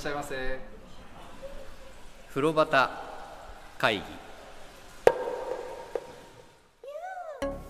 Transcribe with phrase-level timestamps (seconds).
[0.00, 0.58] しゃいませ。
[2.30, 2.88] 風呂端
[3.76, 4.02] 会議。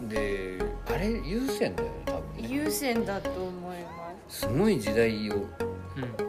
[0.09, 2.49] であれ優先だよね多分ね。
[2.49, 4.43] 優先だと思います。
[4.43, 5.35] すごい時代を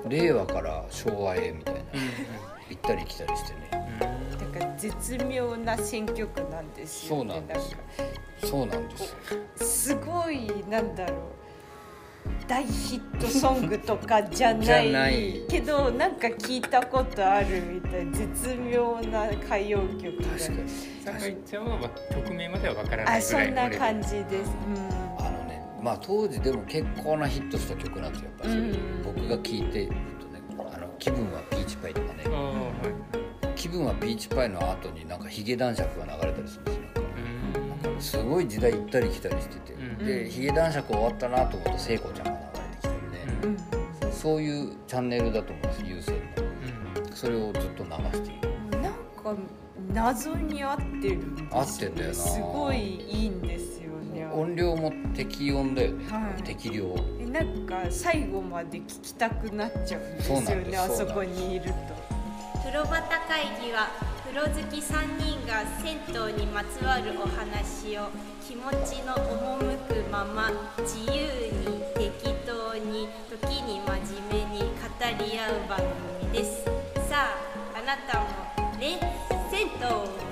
[0.04, 0.09] うん。
[0.09, 1.82] 令和から昭和へみたいな。
[1.82, 1.87] うん
[2.71, 3.70] 行ったり来たりしてね。
[4.39, 7.77] だから絶妙な選曲なんですよ、ね、そうなんですよ。
[8.49, 9.18] そうなんですよ。
[9.57, 11.40] すごいなんだろう
[12.52, 20.69] 大ヒットソングとかじゃないじゃないけどなんか聞いたことあるみたいな絶妙な歌謡曲確かに。
[21.01, 24.51] 坂井ちゃんはまあ曲名まではわからなあいぐらいそんな感じじです、
[25.18, 29.04] あのねまあ当時でも結構なヒットした曲なんですよやっぱり、うん。
[29.05, 29.88] 僕が聴いてる
[30.19, 32.23] とねあの気分はピーチパイとかね。
[32.25, 33.55] ああはい。
[33.55, 36.81] 気分はピーチパイの後になんかヒゲ男爵が流れたりするんですよ
[37.94, 38.02] うん。
[38.02, 40.05] すごい時代行ったり来たりしてて、うん。
[40.05, 42.41] でヒゲ男爵終わったなと思うと聖子ちゃんが
[44.11, 48.81] そういうチャンネルだと思うんです優先のそれをずっと流している。
[48.81, 49.35] なんか
[49.93, 52.13] 謎に合ってるんですよ、ね、合ってんだよな。
[52.16, 54.27] すごいいいんですよね。
[54.33, 56.43] 音量も適音だよね、はい。
[56.43, 56.95] 適量。
[57.19, 60.71] えなんか最後まで聞きたくなっちゃうんですよそうなんです。
[60.71, 61.71] ねあそこにいると。
[62.59, 63.89] 風呂端会議は
[64.23, 68.09] 風呂好き3人が銭湯にまつわるお話を
[68.47, 71.23] 気持ちの赴くまま自由
[71.69, 71.81] に
[73.29, 74.67] 時に真面目に語
[75.25, 75.79] り合う番
[76.21, 76.63] 組です。
[77.09, 77.29] さ
[77.73, 78.27] ああなたも
[78.79, 78.99] レッ
[79.49, 80.30] 銭湯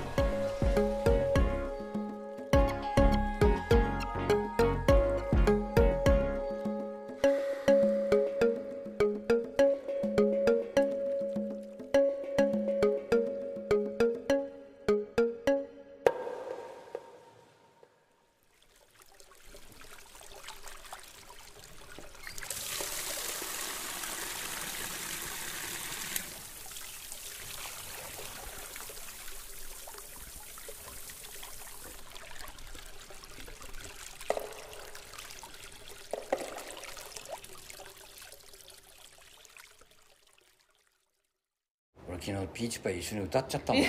[42.20, 43.82] 昨日ピーチパイ一緒に歌っちゃったもん。
[43.82, 43.88] 隠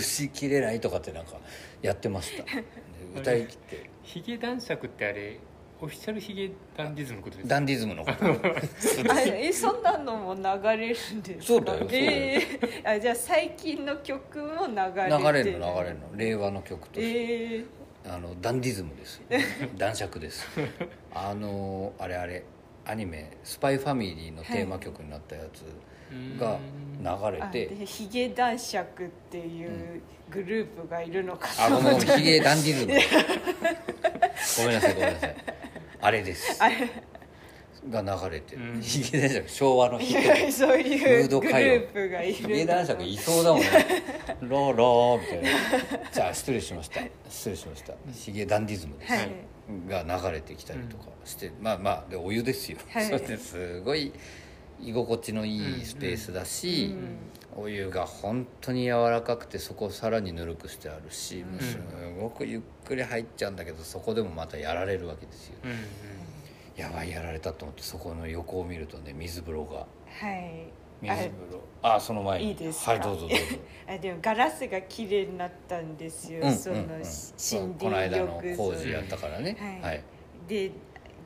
[0.00, 1.32] しきれないとかってなんか
[1.82, 2.44] やってました。
[2.54, 2.64] で
[3.20, 3.90] 歌い切って。
[4.02, 5.38] ヒゲ男爵ってあれ
[5.80, 8.24] オフィシャルヒゲダンディズムのことですダンディズムのこと。
[9.12, 10.42] あえそんなのも流
[10.78, 11.44] れるんですか？
[11.44, 12.00] そうだよそうだよ。
[12.02, 16.16] えーあじゃあ最近の曲も流れて流れるの流れるの。
[16.16, 17.66] 令和の曲として、えー。
[18.06, 19.22] あのダンディズムです
[19.78, 20.46] 男爵です。
[21.14, 22.42] あのあれあれ
[22.86, 25.64] アニメ「スパイファミリー」のテーマ曲になったやつ
[26.38, 26.58] が
[27.00, 32.92] 流れあて、でヒゲ男爵っていうグループがいるのかあごめんと思ってヒゲダンディズム
[34.58, 35.36] ごめんなさいごめんなさい。
[36.00, 36.62] あれです。
[36.62, 36.90] あれ。
[37.90, 38.80] が流れてる、うん。
[38.80, 43.68] ヒゲ男爵昭和のヒいット曲やそういムーうグループがいるヒゲ男爵いそうだもんね。
[44.40, 45.50] ローローみたいな。
[46.10, 47.02] じゃあ失礼しました。
[47.28, 47.92] 失礼しました。
[48.14, 49.30] ヒゲダンディズムです、はい。
[49.88, 53.04] が流れてきたりとかして、まあまあでお湯ですよ、はい。
[53.04, 54.12] それですごい
[54.80, 56.94] 居心地のいいスペースだし、
[57.56, 61.78] お湯が本当に柔らかくてそこをさらにぬるくしてあるし、もうす
[62.20, 65.70] ごくゆっくり入っちゃうんだけどそこでもまたやられるわけですよ、うん。
[65.70, 65.76] うん
[66.76, 69.86] やばいやられたと思ってそこの横を見るとね水風呂が。
[70.08, 70.66] はい。
[71.00, 71.60] 水風呂。
[71.82, 72.48] あその前に。
[72.48, 72.90] いいですか？
[72.90, 73.36] はいどうぞどうぞ。
[73.86, 76.80] あでもガラスが綺麗になったんですよ、うんそのうん。
[76.80, 80.02] うん森この間の林浴工事やったからね、ははい
[80.46, 80.72] い、で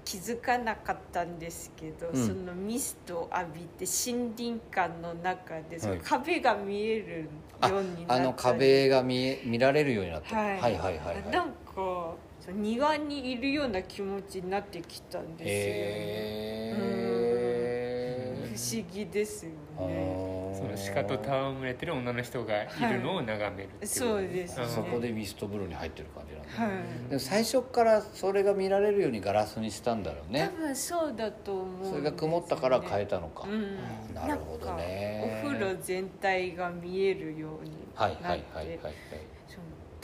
[0.09, 2.27] 気づかなかったんですけど、うん。
[2.27, 6.01] そのミストを浴びて森林館の中でそのはい。
[6.03, 7.29] 壁が見える
[7.61, 11.31] あようになったあの壁が見え見られるようになった、はい、はいはいはいはい。
[11.31, 12.15] なんか
[12.51, 15.75] 庭にいるような気持ちになってきたんですよ。
[15.75, 17.28] ね、
[18.59, 19.53] 思議ですよ
[19.87, 20.39] ね。
[20.55, 24.67] その鹿と戯れてる女の人がいるのを眺めるっていう、そうですね。
[24.67, 24.69] ん。
[24.69, 27.09] そこでミスト風呂に入ってる感じなんだ、はい。
[27.09, 30.51] でも最初からそれが見られるようにガラスにしたんだろうね。
[30.57, 31.91] 多分そうだと思うね。
[31.91, 34.15] それが曇ったから変えたのか、うん。
[34.15, 35.43] なるほどね。
[35.45, 39.28] お風呂全体が見えるようにはいなって、はいはいはいはいその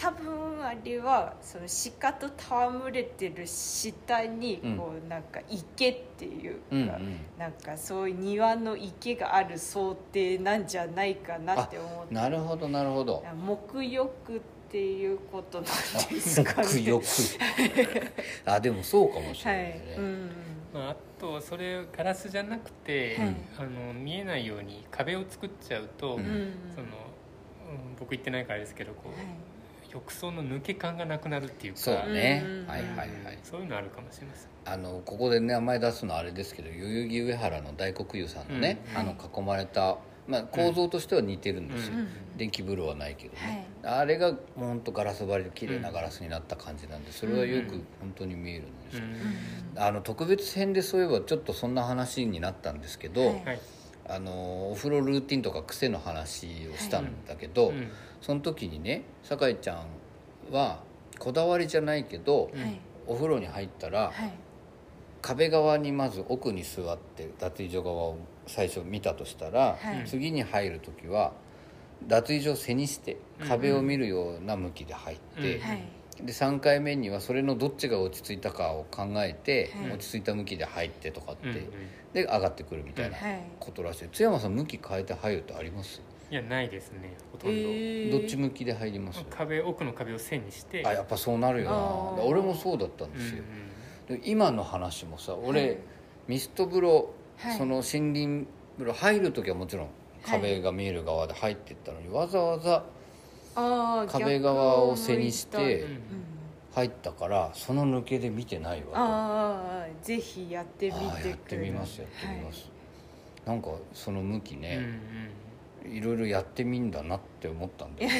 [0.05, 1.65] 多分あれはその
[1.99, 4.77] 鹿と戯れてる下にうん。
[4.77, 7.21] こうなんか池っていうか、うんうん。
[7.39, 12.15] なんかそういう庭の池がある想定なんじゃないかなって思って。
[12.15, 13.25] なるほどなるほど。
[13.47, 14.41] 沐浴っ
[14.71, 15.65] ていうことなん
[16.11, 16.83] ですかね。
[16.83, 17.05] よく
[18.45, 19.73] あ でもそうかもしれはないい。
[19.73, 20.31] ね、うん。
[20.75, 26.21] まあ、あとそれガラスじゃなくて、はいあの見えないように壁を作っちゃうと、うん。
[26.21, 29.13] うんそのうん僕行ってないからですけどこう、
[29.95, 31.79] 浴槽の抜け感がなくなるっていうか。
[31.79, 32.43] そうだね。
[32.45, 33.39] うんはいはいはい。
[33.45, 34.49] そういうのあるかもしれません。
[34.67, 43.53] あのここでね名前出すのはあれですけど代々木上原の大黒湯さんのね、うんあの囲まれた、まあ、構造としては似てるんですよ、うん電気風呂はないけどはい。
[43.53, 53.45] ね、あれがもうほんとガラス張りで綺麗なガラスになった感じなんでそれはよくうん本当に見えるんですうよ、んあの特別編でそういえばちょっとそんな話になったんですけど、はい。
[53.45, 53.61] はい
[54.07, 57.91] あのお風呂ルーティンとか癖の話をしたんだけど、うん
[58.25, 60.81] その時にね酒井ちゃんは
[61.19, 62.81] こだわりじゃないけど、うんはい。
[63.07, 64.33] お風呂に入ったら、はい。
[65.21, 68.17] 壁側にまず奥に座って脱衣所側を
[68.47, 70.05] 最初見たとしたら、はい。
[70.07, 71.33] 次に入る時は
[72.07, 75.63] 脱衣所を背にして壁を見るような向きで入って、うん。
[75.63, 75.83] はい。
[76.23, 79.91] で3回目にはそれのどっちが落ち着いたかを考えて、はい。
[79.93, 81.63] 落ち着いた向きで入ってとかって、うんうん。
[82.15, 83.43] で上がってくるみたいなはい。
[83.61, 84.09] ことらしい。
[84.09, 86.01] 津山さん向き変えて入るってあります？
[86.31, 88.13] いやないですねほとんど、えー。
[88.13, 89.25] どっち向きで入ります？
[89.31, 90.85] 壁奥の壁を線にして。
[90.87, 92.19] あやっぱそうなるよあー。
[92.19, 93.43] な俺もそうだったんうんですよ、
[94.09, 95.79] うんで今の話もさ俺、はい。
[96.29, 97.59] ミスト風呂、はい。
[97.59, 97.83] その森
[98.27, 99.89] 林風呂入る時はもちろん
[100.27, 102.85] 壁が見える側で入ってったのに、わざわざ
[103.55, 105.85] あー壁側を背にして逆を向いた。
[105.87, 106.01] うんうん。
[106.75, 112.69] 入ったからその抜けで見てないわああぜひやってみてくあーやってみますやってみます、
[113.47, 114.99] なんかその向きうんね、うん
[115.87, 118.11] いろいろやってみんだなって思ったんだよ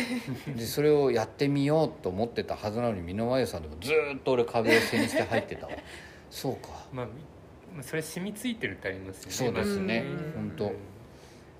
[0.57, 5.73] でそれをやってみようと思ってたはずなのに箕輪湯さんでもずーっと俺壁を背にして入ってたわ。
[6.31, 6.69] そうか。
[6.93, 7.07] まあ
[7.75, 9.33] まあそれ染みついてるってありますよね。
[9.33, 10.05] そうですね。
[10.37, 10.57] うん。
[10.57, 10.73] 本当。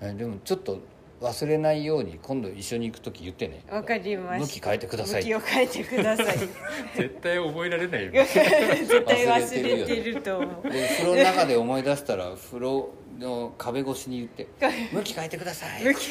[0.01, 0.79] えでもちょっと
[1.21, 3.63] 忘れないように今度一緒に行く時言ってね。
[3.69, 4.45] わかりました。
[4.45, 5.21] 向き変えてください。
[5.23, 6.37] 向きを変えてください。
[6.95, 10.69] 絶対覚えられないよ 絶対忘れてると思う。
[10.69, 12.89] で風呂の中で思い出したら風呂
[13.19, 14.47] の壁越しに言って
[14.91, 16.09] 「向き変えてください」向き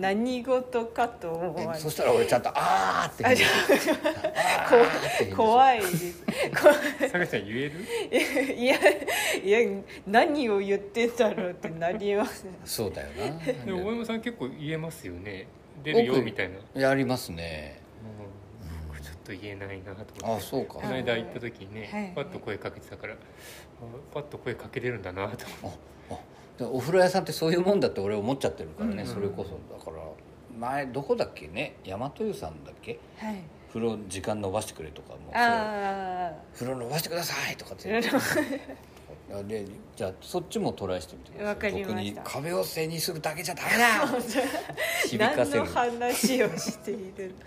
[0.00, 3.44] 何事かと思われでそしたら俺ちゃんと「あー」って
[5.22, 5.36] 言う。
[5.36, 6.24] 怖いです。
[7.10, 8.54] 坂井さん言える？
[8.54, 8.76] いや
[9.42, 12.46] いや何を言ってんだろうってなります。
[12.64, 13.08] そうだよ
[13.64, 15.46] でも大な山さん結構言えますよね。
[15.82, 17.80] 出るよ僕みたいな、やりますね。
[19.02, 20.24] ちょっと言えないなと思って。
[20.24, 20.74] あそうか。
[20.74, 22.12] この間行った時にね、はい。
[22.14, 23.16] パッと声かけてたからあ
[24.12, 25.78] パッと声かけれるんだなと思って。
[26.10, 26.16] ああ。
[26.16, 26.20] で
[26.60, 29.08] お風呂屋さんってそういうもんだって俺思っちゃってるからね、うん。
[29.08, 29.50] それこそ。
[29.76, 29.96] だから
[30.58, 31.48] 前どこだっけ？
[31.48, 31.74] ね？
[31.84, 32.98] 大和湯さんだっけ？
[33.18, 33.36] はい。
[33.68, 35.34] 風呂時間延ばしてくれとかもそう。
[35.34, 38.00] あ風呂伸ばしてくださいとかって。
[39.34, 39.64] あで
[39.96, 41.46] じゃあそっちもトライしてみてください。
[41.48, 41.88] わかりました。
[41.88, 44.06] 僕に壁を背にするだけじゃダメだ
[45.08, 47.34] 響か何のせる話をしている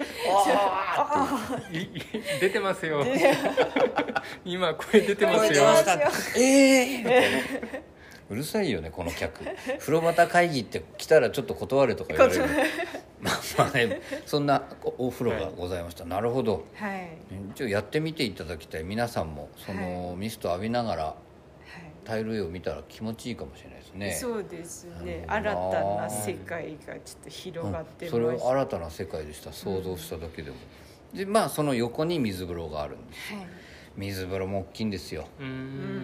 [2.42, 3.06] 出てますよ。
[4.44, 5.46] 今声出てますよ。
[5.46, 5.94] 声出ました
[6.40, 7.82] ええー、
[8.30, 9.44] うるさいよねこの客。
[9.80, 12.44] 風呂旗会議って来たらちょっと断れとか言われる。
[13.20, 16.66] まあまあねそんなおお風呂がございました、なるほど。
[16.76, 17.10] はい。
[17.52, 21.16] 一応やってみていただきたい皆さんもその、ミスト浴びながら
[22.08, 24.14] タイル絵を見たら気持ちいいかもしれないですね。
[24.14, 25.26] そうですね。
[25.28, 29.52] 新たな世界がちょっと広がってまそれしは新たな世界でした。
[29.52, 30.58] 想像しただけでも、
[31.14, 33.30] でまあその横に水風呂があるんです。
[33.32, 33.46] た、はい、
[33.98, 35.28] 水風呂も大きいんですよ。
[35.40, 36.02] うーん。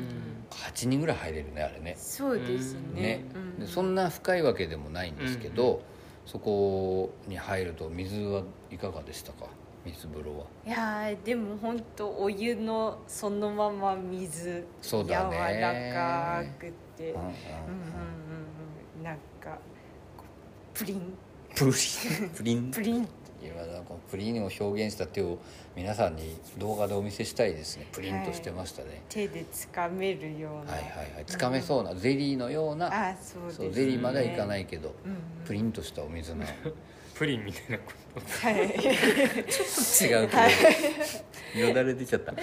[0.50, 1.96] 8人ぐらい入れるねあれね。
[1.98, 3.02] そうですね。
[3.02, 3.26] ね。
[3.34, 3.60] うん。
[3.60, 5.82] でそんな深いわけでもないんですけど、
[6.26, 9.46] そこに入ると水はいかがでしたか？
[9.86, 10.46] 水風呂は。
[10.66, 15.38] いやーでも本当お湯のそのまま水そうだね。
[15.38, 17.12] 柔らかくて。
[17.12, 17.30] うんうんうん。
[17.30, 17.36] うんうん
[18.98, 19.58] うんなんか
[20.74, 21.14] プリン。
[21.56, 22.32] プリン。
[22.34, 22.72] プリン。
[22.72, 23.08] プリン
[23.64, 25.38] 今なんかプリンを表現した手を
[25.76, 27.88] 皆さんに動画でお見せしたいですね。
[27.92, 30.74] プリンとしてましたね、手でつかめるような。
[30.74, 31.26] はい、はいはい。
[31.26, 35.18] つかめそうなゼリーのような、あそうです、ね、そうゼリーまではいかないけど、うんうん。
[35.46, 36.46] プリンとしたお水の。
[37.16, 38.22] プリンみたいなこと。
[38.22, 38.56] はい。
[38.56, 40.30] 違う
[41.54, 41.68] けど。
[41.68, 42.34] よだれ出ちゃった。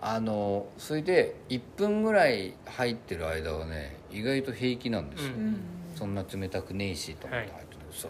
[0.00, 5.60] あのそれで1分ぐらい入ってる間はね意外と平気なんですよ、ううん
[5.96, 7.78] そんな冷たくねえしと思って入ってる。
[7.78, 8.08] けどさ、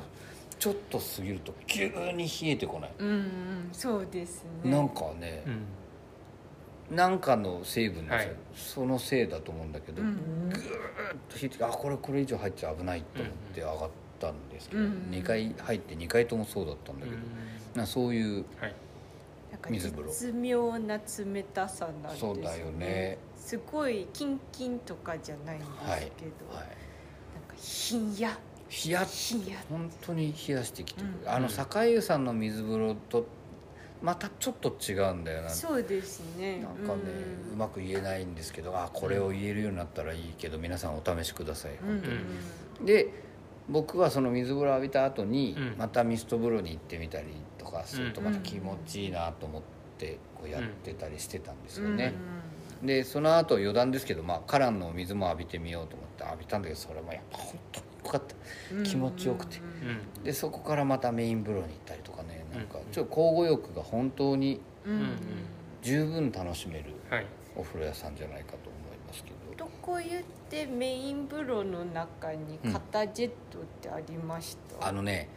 [0.59, 4.71] ちょっと過ぎると急に冷えてこない、うんうんそうですね。
[4.71, 8.37] なんかねう、んなんかの成分ですよ、はい。
[8.55, 10.62] そのせいだと思うんだけど、うんぐーっ
[11.29, 17.19] と引いてあこれこれ以上入っちゃ危ないと思って上がったんですけど、うん2回入って2回ともそうだったんだけど、
[17.75, 18.75] なそういうはい。
[19.50, 23.19] なんか水風呂絶妙な冷たさなんですそうだよね。
[23.37, 26.12] すごいキンキンとかじゃないんですけど、はい、はい、なん
[27.49, 28.38] かひんや
[28.71, 29.07] 冷や
[29.71, 31.31] 本当に冷やしてきてくる、うん。
[31.31, 33.27] あの酒湯さんの水風呂と
[34.03, 35.51] またちょっと違うんだよな。
[35.51, 36.61] そうですね。
[36.61, 37.03] なんかね、
[37.53, 41.93] うまく言えないんですけどあこれを言えるようになったらいいけど皆さんお試しください、うんう
[42.83, 43.27] んで
[43.71, 45.75] 僕はその水風呂浴びた後にうん。
[45.77, 47.27] またミスト風呂に行ってみたり
[47.59, 49.63] とかするとうんまた気持ちいいなと思っ
[49.99, 52.15] てこうやってたりしてたんですようんね、
[52.83, 58.35] でその後余談ですけど、まあ、カランの水も浴びてみようと思って浴びたんだけどそれもやっぱ本当によかった。
[58.75, 59.59] うん気持ちよくて。
[60.17, 60.25] うん。
[60.25, 65.00] でそこからまたメイン風呂に行ったりとかねなんかうんちょっと交互浴が本当にうんうん。
[65.00, 65.17] うん
[65.81, 67.26] 十分楽しめるはい。
[67.57, 69.37] お風呂屋さんじゃないかと思いますけど。
[69.57, 75.28] どこ言ってメイン風呂の中に肩ジェットってありました、あのね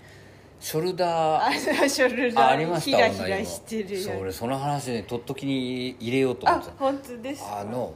[0.59, 6.73] ショルダーあショルあダありましたーヒラヒラしてるそうやつ俺その話ねとっときに入れようと思あってた。
[6.77, 7.59] 本当ですか？
[7.61, 7.93] あの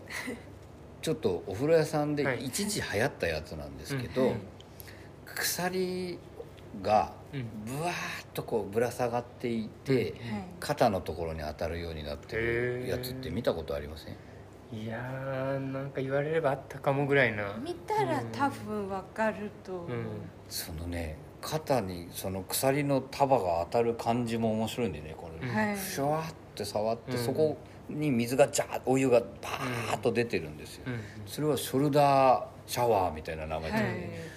[1.01, 2.45] ちょっとお風呂屋さんではい。
[2.45, 4.35] 一時流行ったやつなんですけど、うん
[5.35, 6.17] 鎖
[6.81, 7.45] がうん。
[7.65, 7.93] ぶわーっ
[8.33, 10.13] とこうぶら下がっていて、はい。
[10.59, 14.15] 肩のところに当たるようになってるやつって見たことありません？
[14.73, 17.55] いやーなんか言われればあったかもぐらいな。
[17.63, 20.05] 見たら多分わかると思う、うん。
[20.49, 25.75] そのね肩にその鎖の束が当たる感じも面白いんでねこれ、はい。
[25.75, 27.23] ふしわーって触って、うん。
[27.23, 27.57] そこ
[27.89, 34.34] に水がジャーお湯がバーッと出てるんですよ、うんそれはショルダーシャワーみたいな名前で,、はいで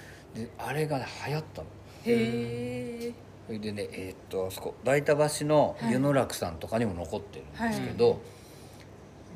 [0.68, 1.68] あれがね流行ったの。
[2.04, 3.12] へえ
[3.46, 8.20] それでねえーっとあそこ大田橋の湯の楽さんとかにも残ってるんですけど、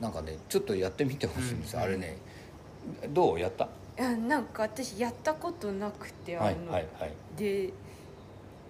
[0.00, 1.84] なんかねちょっとやってみてほしいんですよ、うん。
[1.86, 2.18] あれね
[3.08, 3.64] どうやった？
[3.98, 7.12] いやなんか私やったことなくてあの、はいはいはい。
[7.36, 7.72] で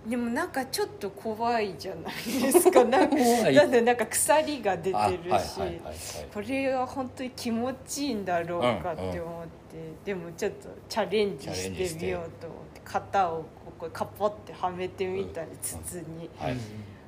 [0.07, 2.83] でもなんかちょっと怖いじゃないですか。
[2.87, 3.55] なんか怖い。
[3.55, 5.97] なんでなんか鎖が出てるし、あはいはいはいはい。
[6.35, 9.62] これは本当に気持ちいいんだろうかって思って、
[10.05, 16.57] でもちょっとチャレンジしてみようと思って肩をここカポってはめてみたり筒に、はい。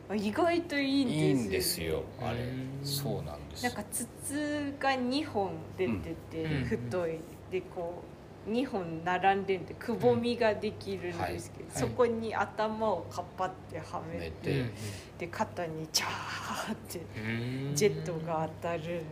[0.08, 2.38] あ意外といいんですよいいんですよあれ。
[2.38, 2.80] うん。
[2.82, 6.64] そうなんですなんか筒が2本出てて、うん。
[6.64, 7.18] 太い。
[7.50, 8.02] でこ
[8.46, 11.78] う2本並んでるんでくぼみができるんですけど、はい。
[11.80, 14.70] そこに頭をカッパってはめめて、て
[15.18, 17.74] で肩にチャーってうん。
[17.74, 19.02] ジェットが当たる。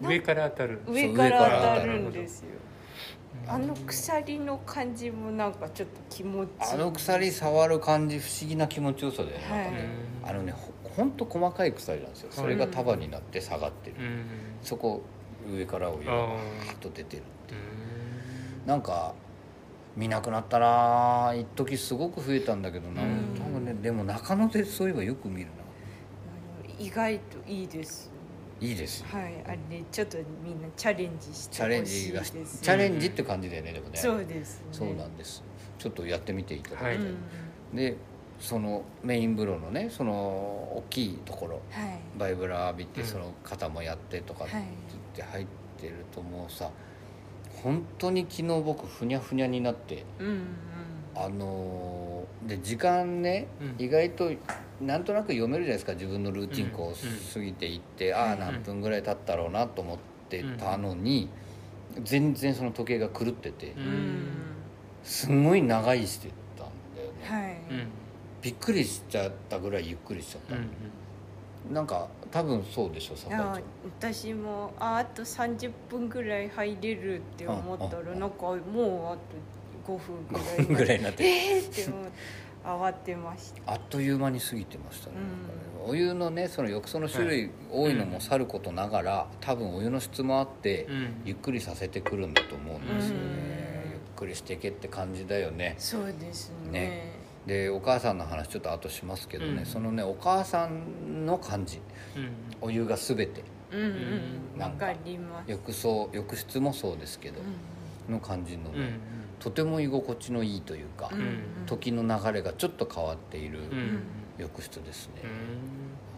[0.00, 0.80] 上から当たる。
[0.86, 2.48] 上から当た上るんですよ
[3.46, 6.74] あの鎖の感じもなんかちょっと気持ちいい。
[6.74, 9.38] あの鎖触る感じ不思議な気持ちよさで、ね。
[9.48, 9.64] はい。
[9.64, 9.72] なん。
[9.72, 9.88] かね
[10.22, 12.28] あのねほほんと細かい鎖なんですよ。
[12.30, 14.24] それが束になって下がってる、うん。
[14.62, 15.02] そこ
[15.50, 16.18] 上からお湯があー。
[16.18, 18.64] バーッと出てるう。
[18.64, 18.68] ん。
[18.68, 19.14] なんか
[19.96, 23.34] 見なくなったな一時すごく増えたんだけどな、うん。
[23.36, 25.48] 多分ねでも中野でそういえばよく見る
[26.66, 28.08] あの意外といいです。
[28.08, 28.09] な
[28.60, 29.06] いいですよ。
[29.10, 29.58] はいあれ
[29.90, 33.96] ちょっとみんなチャレンジしてチャレンほしいジがしですチャレンジって感じだよねでもね。
[33.98, 34.66] そうですね。
[34.70, 35.42] そうなんです。
[35.78, 37.06] ちょっとやってみていただきたい、はい。
[37.06, 37.16] うん
[37.74, 37.96] で
[38.38, 41.60] そのメイン風呂のねその大きいところ。
[41.70, 41.98] はい。
[42.18, 43.06] バイブラ浴びてうん。
[43.06, 44.58] その肩もやってとかってっ
[45.14, 45.46] て入っ
[45.78, 46.70] てるともうさ
[47.62, 50.42] 本当に昨日僕ふにゃふにゃになってうんうん。
[51.14, 53.84] あのーで時間ね、うん。
[53.84, 54.30] 意外と
[54.80, 56.94] なんとなく読めるじゃないですか自分のルーチンこうんう
[57.34, 61.28] 過ぎていって、ああうん何分ぐらい経ったろうなと思ってたのに、
[62.02, 63.84] 全然その時計が狂ってて、ううん。
[63.84, 64.26] ん
[65.02, 67.56] すんごい長いしてたんだよね、はい。
[67.70, 67.88] うん
[68.42, 70.68] びっくりしちゃったぐらいゆっくりしちゃった、うん
[71.74, 73.54] なんか多分そうでしょ酒井ちゃん。
[73.54, 73.60] あ
[74.00, 78.12] 私もああと30分ぐらい入れるって思ったうんうん。
[78.14, 78.56] らなんかもう
[79.12, 79.18] あ
[79.86, 80.44] と5分ぐらい。
[80.64, 81.24] 5分ぐらいになって。
[81.28, 82.12] えーって思って
[82.64, 83.72] 慌てました。
[83.72, 91.22] あっという間に過ぎてましたね,なんお湯のねその浴槽の種類多いのもさることながら、多分お湯の質もあって、うん。
[91.24, 93.90] ゆっくりさせてくるんだと思うんですよね、うん。
[93.92, 95.74] ゆっくりしてけって感じだよね。
[95.78, 96.70] そうですね。
[96.70, 97.20] ね。
[97.46, 99.66] でお母さんの話ちょっと後しますけどね、うん。
[99.66, 101.80] そのねお母さんの感じ。
[102.16, 102.32] うん。
[102.60, 103.42] お湯が全て。
[103.72, 105.50] うんうんなんかわかります。
[105.50, 107.40] 浴槽浴室もそうですけど、
[108.08, 109.00] うの感じのね、うん
[109.40, 111.66] とても居心地のいいというか、んうん。
[111.66, 114.02] 時の流れがちょっと変わっているうん。
[114.38, 115.22] 浴室ですね、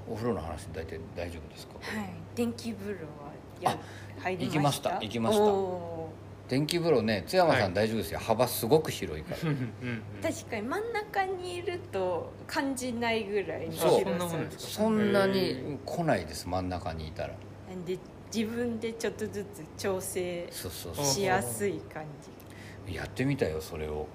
[0.08, 0.12] うん。
[0.12, 2.12] お風呂の話大体大丈夫ですか、はい。
[2.34, 3.78] 電気風呂はや
[4.20, 5.44] 入り行きました行きました。
[5.44, 6.10] お
[6.48, 7.70] 電気風呂ね津山さはい。
[7.70, 10.30] ん大丈夫ですよ、幅すごく広いから。
[10.30, 14.04] 確かに真ん中にいると感じないぐらいのそう。
[14.04, 17.34] そんな広さそんなに来ないです真ん中にいたら。
[17.68, 17.98] なんで
[18.34, 22.30] 自分でちょっとずつ調整そうそうそしやすい感じ。
[22.30, 22.31] う
[22.88, 24.06] やってみたよそれを。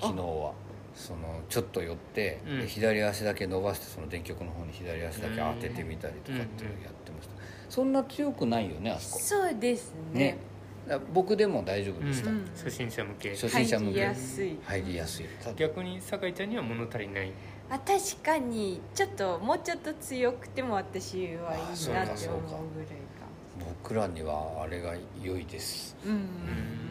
[0.00, 0.52] 昨日は。
[0.94, 2.60] そのちょっと寄って、うん。
[2.60, 7.34] で左足だけ伸ばしてその電極の方に左足だけ当ててみたりとかってやってました、
[7.68, 9.20] そんな強くないよねあそこ。
[9.22, 10.38] そうですね。
[10.88, 10.98] ね。
[11.12, 12.46] 僕でも大丈夫でした、うん。
[12.54, 13.30] 初心者向け。
[13.34, 13.92] 初心者向け。
[13.92, 14.58] 入りやすい。
[14.64, 15.26] 入りやすい。
[15.56, 17.30] 逆に酒井ちゃんには物足りない。
[17.68, 22.40] あ確かにちょっともうちょっと強くても私はいいなって思う
[22.74, 23.26] ぐらいか。
[23.82, 25.94] 僕らにはあれが良いです。
[26.06, 26.85] うん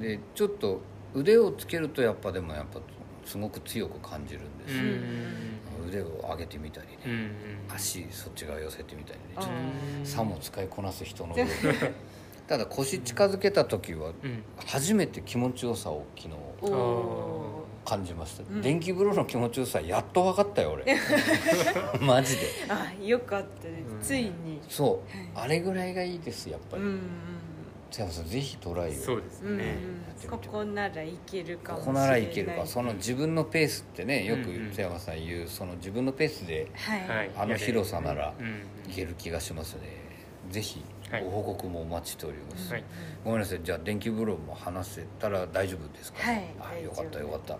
[0.00, 0.80] でちょっと
[1.14, 2.80] 腕をつけるとやっぱでもやっぱ
[3.24, 4.82] すごく強く感じるんですうよ、
[5.84, 5.88] ん。
[5.88, 7.28] 腕を上げてみたりね、うんうん。
[7.74, 9.24] 足そっち側寄せてみたりね。
[9.36, 9.52] あちょっ
[9.96, 11.74] うんとさも使いこなす人のように
[12.46, 14.42] ただ腰近づけた時はうん。
[14.66, 16.34] 初めて気持ちよさを昨日
[17.84, 18.60] 感じました、ん。
[18.60, 20.96] 電気風呂の気持ちよさやっと分かったよ俺。
[22.04, 22.42] マジで。
[22.68, 24.60] あよかったです、ついに。
[24.68, 25.10] そう。
[25.38, 27.00] あれぐらいがいいですやっぱり、うんうん
[27.90, 29.74] 瀬山さんぜひトライをそうですうん、うんね
[30.28, 32.02] ここならいけるかもこしれない。
[32.02, 35.16] こならいけるかその自分のペースってねよくうんうん瀬山さん。
[35.16, 37.30] 言うその自分のペースではい、はい。
[37.36, 39.80] あの広さならうんいける気がしますね。
[40.50, 41.24] ぜひはい。
[41.24, 42.84] ご報告もお待ちしております、はい。
[43.24, 43.60] ごめんなさい。
[43.62, 46.44] じゃあ電気風呂も話せたら大丈夫ですか、はい。
[46.60, 47.58] あよかったよかった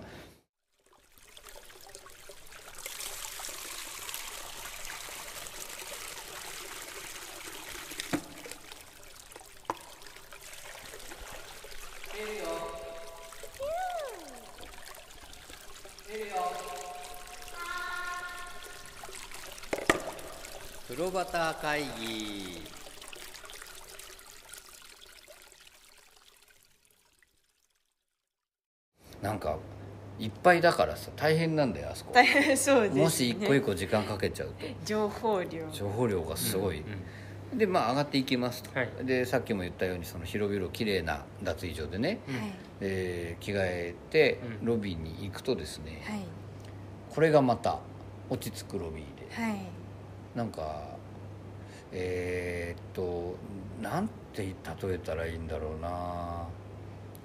[21.27, 22.63] 風呂旗会議。
[29.23, 29.59] なんか
[30.19, 32.13] いっぱいだからさ大変なんだよあそこ。
[32.15, 34.55] 大変そうです、ね、もし一個一個時間かけちゃうと。
[34.85, 35.69] 情報量。
[35.73, 36.85] 情報量がすごい、うん
[37.57, 38.91] でまあ上がっていきますと、はい。
[39.05, 42.35] でさっきも言ったようにその広々綺麗な脱衣所でね、うん。
[42.35, 42.53] はい。
[42.81, 44.67] えー着替えてうん。
[44.67, 46.21] ロビーに行くとですね、はい。
[47.15, 47.79] これがまた
[48.29, 49.43] 落ち着くロビーで。
[49.43, 49.61] はい。
[50.35, 50.96] なんか
[51.93, 53.37] えーっと
[53.83, 54.55] なんて例
[54.95, 56.47] えたらいいんだろうな。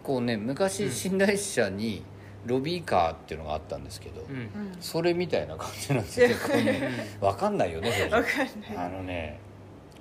[0.04, 1.18] こうね昔うん。
[1.18, 2.04] 寝台車に
[2.46, 4.36] ロビーカーっていうのがあったんですけど、うん。
[4.36, 4.50] うん
[4.80, 6.28] それみたいな感じなんですよ。
[6.28, 8.48] ね分かんないよねそれわかんない。
[8.78, 9.40] あのね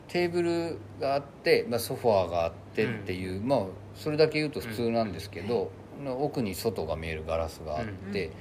[0.09, 5.71] テーブルがあって、まあ、ソファーがあってっていう、まあそれだけ言うと普通なんですけど、
[6.19, 8.33] 奥に外が見えるガラスがあって、うん。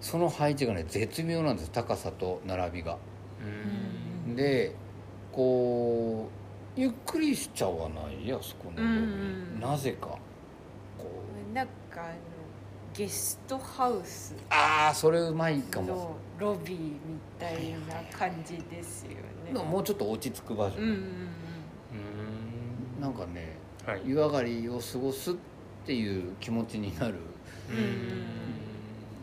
[0.00, 2.98] その配置がね絶妙なんです高さと並びが。
[4.26, 4.36] うん。
[4.36, 4.72] で
[5.36, 6.30] こ
[6.76, 9.60] うゆっくりしちゃわないあそこのロビー、うん。
[9.60, 10.06] なぜか。
[10.06, 10.18] こ
[11.50, 11.54] う。
[11.54, 12.14] なんかあの
[12.94, 14.34] ゲストハウス。
[14.48, 15.86] ああそれうまいかも。
[15.86, 16.96] のロビーみ
[17.38, 19.52] たいな感じですよね。
[19.52, 20.96] のもうちょっと落ち着くバージョン、うんうん
[22.96, 23.02] うん。
[23.02, 24.00] なんかねはい。
[24.06, 25.34] 湯上がりを過ごすっ
[25.84, 27.14] ていう気持ちになる。
[27.70, 28.55] うん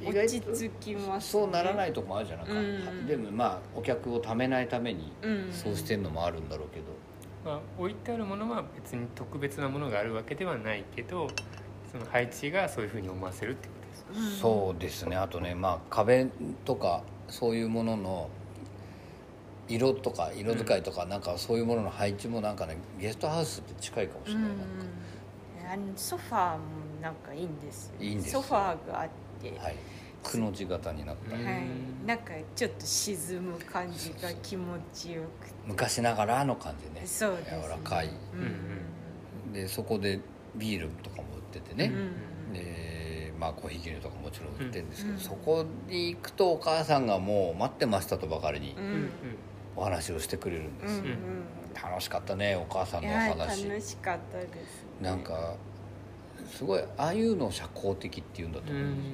[0.05, 2.45] 落とち着きます、そうならないいとこもあるじゃない。
[2.45, 3.07] か、うん。
[3.07, 5.51] でもまあお客をためないためにうん。
[5.51, 6.85] そうしてんのもあるんだろうけど、
[7.45, 11.27] まあ、置いてあるものは別に特別なものがあるわけではないけど
[11.91, 13.73] その配置がそういうふうに思わせるってこ
[14.05, 15.15] とですかそうですね。
[15.15, 16.27] あとねまあ壁
[16.65, 18.29] とかそういうものの
[19.69, 25.71] 色とか色使いとかなんかそういうものの配置もなんかねゲストハウスって近いかもしれない、うん。
[25.71, 26.59] あのソファーも
[27.01, 29.13] なんかいいんですよいいんですソファーがあって、
[29.51, 29.75] はい。
[30.23, 31.63] くの字型になった、うんはい、
[32.05, 35.53] なんかちょっと沈む感じが気持ちよくて。
[35.65, 37.05] 昔ながらの感じね。
[37.05, 38.07] そうです、ね、柔らかい。
[38.07, 40.19] うんでそこで
[40.55, 48.75] ビールとかも売っててね、うんでまあコーヒー牛乳とかもちろん売ってるんですけど、うんそこに行くとお母さんがもう待ってましたとばかりに
[49.75, 51.13] お話をしてくれるんです、うんうん
[51.73, 54.59] 楽しかったねお母さんのおいや楽話しかったです、ね、
[55.01, 55.55] なんか
[56.45, 59.11] すごいああいうのを社交的っていうんだと思うんですよ、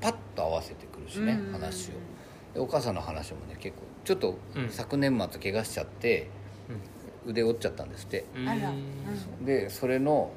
[0.00, 1.92] パッと合わせてくるしね、うん話を。
[2.54, 4.68] でお母さんの話もね結構ちょっとうん。
[4.70, 6.28] 昨年末怪我しちゃって
[7.26, 8.24] 腕折っちゃったんですって。
[9.44, 10.30] でそれの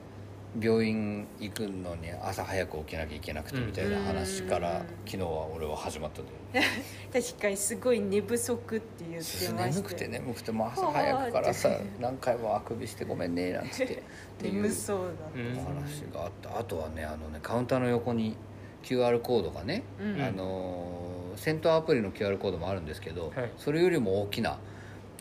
[0.60, 6.66] 病院行くのに朝早く起きなきゃいけなくてみたいな話から、うん昨日は俺は始まったんだよ
[7.14, 13.94] 確かにすごい寝不足って言ってました眠くて眠くてもう朝早くからさ何回もあくびしてごめんねなんつって。
[13.96, 14.00] っ
[14.38, 16.60] ていう眠そうだっうんお話があった。
[16.60, 18.36] あとはねあのねカウンターの横に
[18.84, 20.22] QR コードがね、うん。
[20.22, 23.52] あのー戦闘アプリの QR コードもあるんですけど、はい。
[23.58, 24.58] それよりも大きな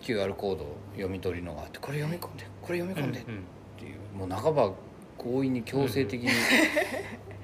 [0.01, 3.43] QR コード読み取りのがあってこれ読み込んでこれ読み込んでっうんうん。
[3.79, 4.73] ていう、もう半ば
[5.19, 6.29] 強引に強制的に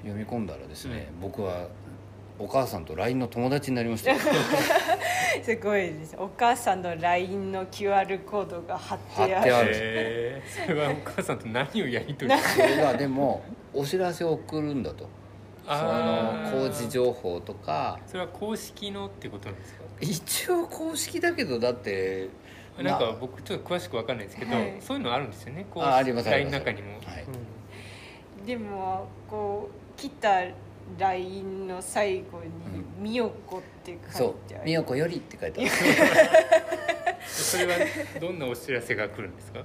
[0.01, 1.67] 読み込んだらですね、僕は
[2.39, 4.13] お母さんと LINE の友達になりました。
[5.43, 6.15] すごいです。
[6.17, 10.41] お母さんの LINE の QR コードが貼ってある。
[10.65, 15.07] それはお母さんと何をやり取りそれがでもお知らせを送るんだと。
[15.65, 17.99] その工事情報とか。
[18.07, 19.83] それは公式のってことなんですか？
[20.01, 22.27] 一応公式だけどだって
[22.77, 24.73] なんか僕ちょっと詳しく分かんないですけど、はい。
[24.81, 25.65] そういうのあるんですよね。
[25.71, 27.25] こうあありますあり LINE の中にも、はい
[28.45, 30.41] でもこう来た
[30.97, 32.49] LINE の最後に
[32.99, 35.69] 「みよこ」って書そいうてある「みよこより」って書いてある。
[37.25, 37.73] それは
[38.19, 39.63] どんなお知らせが来るんですか？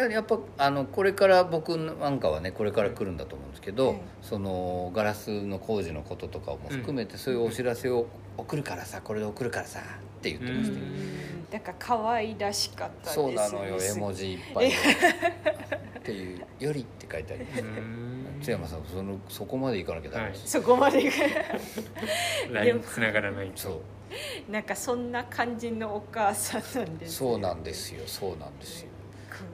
[0.00, 8.06] やっぱあのこれから僕なんかはねこれから来るんだと思うんですけど、はいそのガラスの工事のこととかも含めて、そういうお知らせを
[8.38, 9.82] 送るからさこれで送るからさっ
[10.22, 14.76] て言ってましただから可愛らしかったですそうなのよ絵文字いっぱいで。
[14.76, 17.62] っていう「より」って書いてあります。
[17.62, 18.11] うん
[18.42, 21.10] 津山さんそのそこまで行かなきゃダメです、そこまで
[22.50, 23.58] ラインつながらないと。
[23.62, 24.52] そう。
[24.52, 28.02] なんかそんな感じのお母さんなんですそうなんですよ。
[28.06, 28.88] そうなんですよ。
[29.30, 29.44] く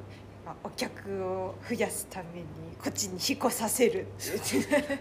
[0.47, 2.47] あお客を増やすために
[2.83, 4.99] こっちに引っ越させるって言って。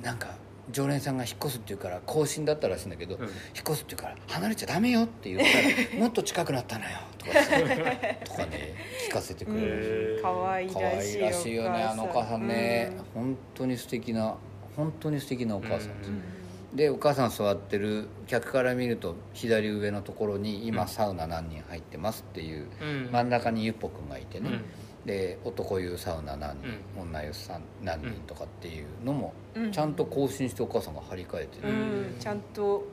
[0.02, 0.34] なんか
[0.70, 3.22] 常連さんが引っ越すって言うから更新だったらしいんだけど、うん。
[3.22, 8.74] 引っ越すって言うから離れちゃダメよって言ったらもっと近くなったのよとかとかね
[9.08, 13.22] 聞かせてくれる、うん可愛可らしい愛らしいよねあのお母さんね、うん。
[13.22, 14.36] 本当に素敵な
[14.76, 15.98] 本当に素敵なお母さん。
[15.98, 16.76] です、うん。
[16.76, 23.10] でお母さん座ってる客から見ると左上のところに今サウナ何人入ってますっていううん。
[23.10, 24.64] 真ん中にゆっぽくんがいてね、うん
[25.06, 26.68] で男湯サウナ何人、
[27.00, 29.72] 女湯さん何人とかっていうのもうん。
[29.72, 31.72] ちゃんと更新してお母さんが張り替えてうね、
[32.16, 32.20] ん。
[32.20, 32.84] ちゃんと、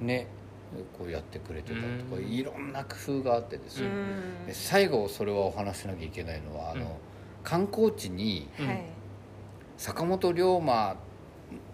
[0.00, 0.06] うん。
[0.06, 0.26] ね
[0.98, 2.24] こうやってくれてたりとかうん。
[2.24, 4.46] いろんな工夫があってですね、うん。
[4.46, 6.88] で最後それはお話ししなきゃいけないのはあの、うん
[7.44, 8.46] 観光地に
[9.78, 10.96] 坂本龍馬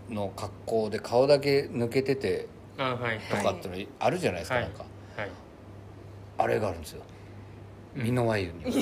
[0.09, 4.65] の格好で顔だけ抜けててとかっていうのあるじゃないですか、はい。
[4.65, 4.85] なんか。
[5.17, 5.31] はい。
[6.39, 7.03] あれがあるんですよ。
[7.09, 7.14] うん
[7.95, 8.65] 美濃和湯に。
[8.65, 8.77] はは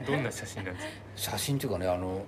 [0.00, 0.04] い。
[0.06, 0.92] どんな写真なんですか？
[1.16, 2.24] 写真っていうかねあの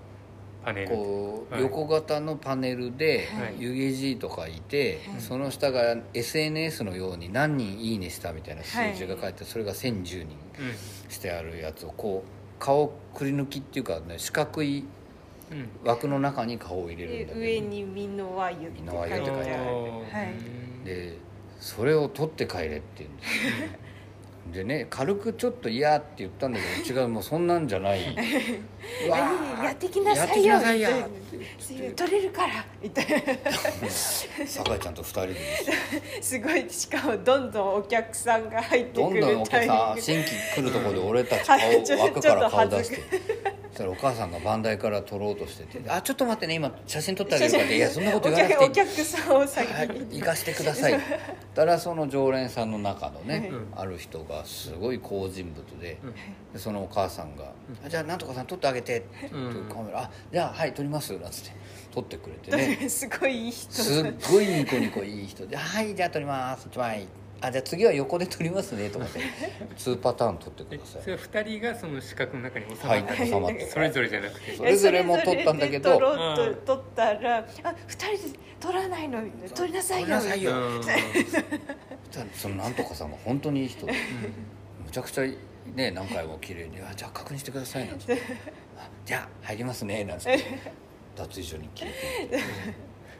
[0.64, 0.88] パネル。
[0.88, 1.62] こうはい。
[1.62, 3.54] 横型のパネルではい。
[3.58, 5.20] 湯気字とかいて、はい。
[5.20, 10.62] その下が SNS のように何人いいねしたみたいな数字が書いて、それが1010人う
[11.08, 14.84] んしてあるやつをこう顔くり抜きっていうかね四角い
[15.50, 15.68] うん。
[15.84, 17.40] 枠の中に顔を入れでるんだけど。
[17.40, 19.70] 上に「美濃和湯」って書いて美濃和湯って書いてある。
[19.72, 20.32] はい。
[20.32, 20.34] う
[20.80, 21.18] んで
[21.60, 23.68] それを取って帰れって言うんですよ
[24.52, 28.00] でね軽くちょっと嫌って言ったんだけど違うもうそんなんじゃない。
[29.62, 30.58] やってきなさいよ
[31.94, 33.50] 取れるからみたいな。
[33.90, 35.38] 酒井ちゃんと二人でで
[36.22, 43.02] すごいしかもどんどんお客さんが入ってくるどんどんお客さん新規来るところで俺たち顔はいちょ枠から顔出して
[43.78, 48.70] たらお母さんが番台から撮ろうとしてて「あちょっと待ってね今写真撮ってあげるから」って「いやそんなこと言わなくていい。
[48.70, 50.98] お客さんを先はいに、行かしてください」
[51.54, 53.68] たらその常連さんの中のね、うん。
[53.74, 56.12] ある人がすごい好人物で,、うん。
[56.52, 57.52] でそのお母さんが
[57.84, 59.28] 「あじゃあなんとかさん撮ってあげて」って
[59.72, 61.50] カメラ「あじゃあはい撮ります」なんつって
[61.94, 62.76] 撮ってくれてね。
[62.90, 63.72] すごいいい人。
[63.72, 67.06] すっごいニコニコいい人で「はいじゃあ撮ります」1枚
[67.40, 69.20] あじゃあ次は横で撮りますねとかって。
[69.76, 71.02] 2パターン撮ってくえださい。
[71.02, 74.56] それは二人がその四角の中に収まはいった収まってそれぞれじゃなくて。
[74.56, 75.94] それぞれも撮ったんだけど。
[75.94, 76.54] 撮ろううん。
[76.56, 79.22] と撮ったら「あ二人で撮らないの？
[79.54, 80.52] 撮りなさいよ」撮りなさいよ。
[80.52, 80.82] うん。
[82.34, 83.92] そのなんとかさんが本当にいい人で。
[84.84, 85.24] むちゃくちゃ
[85.74, 88.14] ね何回も綺麗に「あじゃあ確認してください」なんつって
[88.78, 90.38] 「あじゃあ入りますね」なんつって。
[91.18, 92.38] 脱衣所に消えて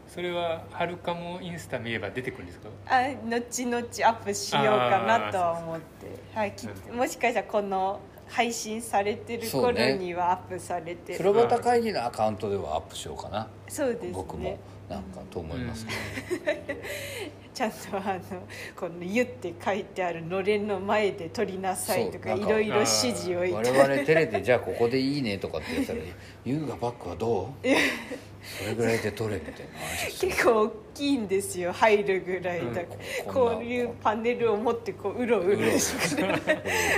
[0.09, 2.68] それははるかもインスタ見れば出てくるんですか？
[2.87, 11.18] あ後々アップしようかなとは思って、はい、きもしかしたらこの配信されてる頃にはアップされてる。
[11.18, 13.49] 風呂端会議のアカウントではアップしようかな。
[13.68, 14.11] そうですね。
[14.12, 16.81] 僕もなんかと思いますけど、
[17.59, 18.21] ちゃんとあの
[18.77, 25.99] この「湯」って書いてあるのれんの前で撮りなさいとかいろいろ指示をい我た々照れてじゃあここでいいねとかって言ったら
[26.47, 27.66] 「優雅バッグはどう?」
[28.59, 29.57] それぐらいで撮れみたいな
[30.21, 32.83] 結構大きいんですよ入るぐらいだから、
[33.27, 36.23] うんこういうパネルを持ってこう うろうろして。
[36.23, 36.27] う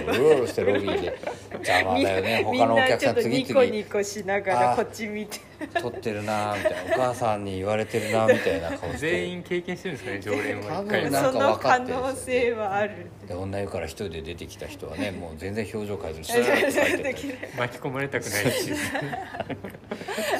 [0.07, 1.18] ろうろしてロビーで
[1.55, 2.46] 邪魔だよね。
[2.51, 5.38] みん他のお客さんなちょっとニ次コニ々コしながらこっち見て。
[5.81, 6.94] 撮ってるなみたいな。
[6.94, 9.11] お母さんに言われてるなみたいな顔して。
[9.11, 12.93] 全員経験してるんですかね常連は多分一回そなんかの可分かってるん能ですよね性はある
[13.29, 18.73] で女湯から一人で出てきた人はね もう全然表情変えずにスーッと帰って巻き込まれたくないし。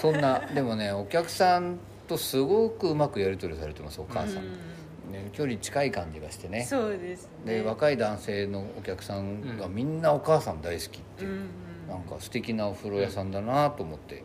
[0.01, 6.65] そんなでもねお客さんとすごくうまくやり取りされてますお母さん、ね、距離近い感じがしてね。
[6.65, 7.55] そうですね。
[7.55, 11.47] で若い男性のお客さんがみんなお母さん大好きっていう、
[11.89, 14.25] なんか素敵なお風呂屋さんだなと思って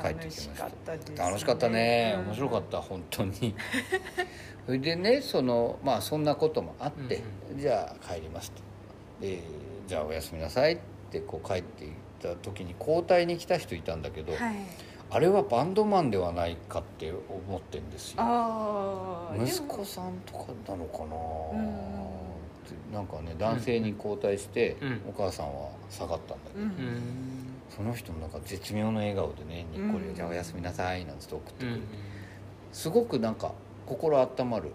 [0.00, 0.64] 帰ってきました。
[0.64, 1.16] 楽しかったですね。
[1.16, 2.14] 楽しかったね。
[2.18, 2.26] うん。
[2.26, 3.54] 面白かった本当に
[4.66, 7.22] それでねそのまあそんなこともあって、
[7.56, 8.62] じゃあ帰りますと。
[9.20, 9.42] で
[9.86, 10.78] じゃあおやすみなさいっ
[11.10, 14.54] てこう帰っていった時に交代に来た人いたんだけど、はい。
[15.10, 18.22] あれはバンドマンではないかって思ってんですよ。
[19.38, 21.04] 息子さんとかなのか
[22.90, 25.02] な、なんかね男性に交代して、うん。
[25.10, 26.70] お母さんは下がったんだけど、うん。
[26.70, 26.74] うん
[27.68, 30.14] その人もなんか絶妙な笑顔でねにっこり「うん。
[30.14, 31.82] じゃあおやすみなさい」なんつって送ってくる、うん。
[32.72, 33.52] すごくなんか
[33.86, 34.70] 心温まる。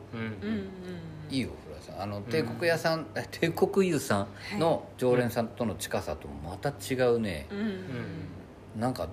[1.29, 2.01] いいお風呂屋さん。
[2.01, 7.59] あの帝国屋さん、え 帝国湯さんの常連さんとの近さとまた違うね、うん。
[7.59, 8.79] うん。
[8.79, 9.07] なんか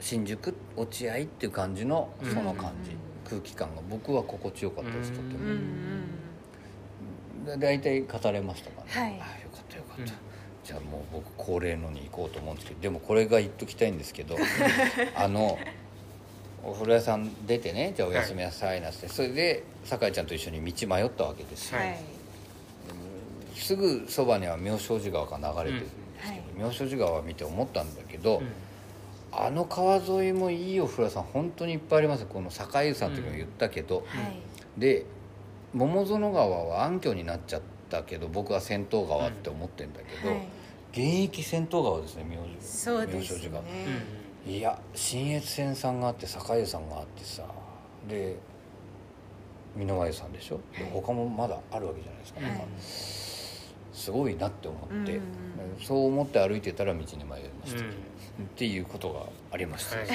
[0.00, 2.30] 新宿落合っていう感じのうん。
[2.30, 2.96] その感じ、
[3.28, 3.82] 空気感が。
[3.88, 5.32] 僕は心地よかったですとてうん
[7.46, 9.02] うも、大体語れましたから。
[9.02, 9.12] ね、はい。
[9.12, 10.08] あよかったよかった、うん。
[10.62, 14.36] じゃあもう僕恒例のに行こうと思うんですけどでもこれが言っときたいんですけど
[15.16, 15.58] あの
[16.64, 21.98] お風呂屋さん出てねじゃあおやすみなさいなって、それで酒井ちゃんと一緒に道迷ったわけですよ、はい。
[23.54, 28.46] すぐそばには妙正寺川が流れてるんですけど、はい妙正寺川を見て思ったんだけど、うん
[29.32, 32.26] あの川沿いもいいお風呂屋さん本当にいっぱいあります。
[32.26, 34.06] この坂井湯さんの時も言ったけど、はい
[34.76, 35.06] で
[35.72, 40.48] 桃園川は暗渠になっちゃったけど僕は銭湯川って思ってんだけど、はい
[40.92, 43.62] 現役銭湯川ですね妙そうです妙正寺川。
[43.62, 43.70] ね
[44.46, 47.44] いや信越線さんがあって坂井湯さんがあってさ
[48.08, 48.36] で
[49.76, 50.92] 美濃輪湯さんでしょ、ではい。
[50.92, 52.50] 他もまだあるわけじゃないですか、はい。
[52.50, 55.22] なんかすごいなって思って、うん
[55.82, 57.90] そう思って歩いてたら道に迷いました、うん。
[57.90, 57.92] っ
[58.56, 60.08] ていうことがありました、はい。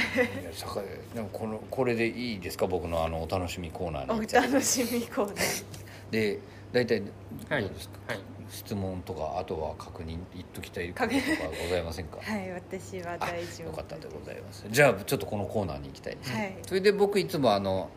[1.16, 2.68] でもこのこれでいいですか？
[2.68, 5.64] 僕のあのお楽しみコーナーおに楽しみコーナー。
[6.12, 6.40] で
[6.72, 7.12] 大体ど
[7.48, 7.66] はい。
[7.66, 11.16] うですか、はい質問とかあとは確認言っときたいこととか
[11.64, 12.18] ございませんか？
[12.22, 16.16] はい私はあ大丈夫よかったでございますじゃあちょっとこのコーナーに行きたい。
[16.16, 16.58] です、はい。
[16.66, 17.90] それで僕いつもあの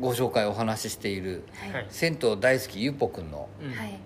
[0.00, 1.72] ご紹介お話ししているはい。
[1.72, 3.72] はい銭湯大好きゆっぽくんのうん。
[3.72, 3.98] はい。